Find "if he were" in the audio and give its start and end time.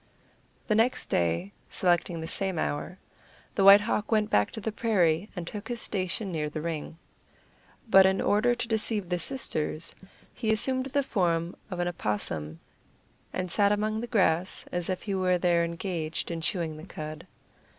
14.89-15.37